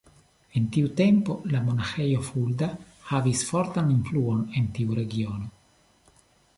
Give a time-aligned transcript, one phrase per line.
[0.59, 2.71] En tiu tempo la monaĥejo Fulda
[3.13, 5.51] havis fortan influon en tiu regiono.